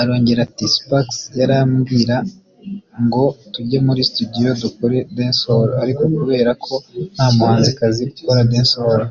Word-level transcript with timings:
Arongera 0.00 0.40
ati 0.46 0.64
“Spaxx 0.76 1.16
yarambwira 1.40 2.16
ngo 3.04 3.24
tujye 3.52 3.78
muri 3.86 4.00
studio 4.10 4.48
dukore 4.62 4.98
Dancehall 5.16 5.70
ariko 5.82 6.02
kubera 6.16 6.50
ko 6.64 6.74
nta 7.14 7.26
muhanzikazi 7.34 8.02
ukora 8.20 8.48
Dancehall 8.52 9.02